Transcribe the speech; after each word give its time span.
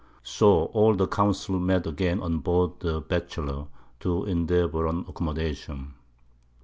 So 0.23 0.63
all 0.73 0.95
the 0.95 1.05
Council 1.07 1.59
met 1.59 1.85
again 1.85 2.23
on 2.23 2.39
board 2.39 2.79
the 2.79 3.01
Batchelor, 3.01 3.67
to 3.99 4.25
endeavour 4.25 4.87
an 4.87 5.05
Accommodation. 5.07 5.93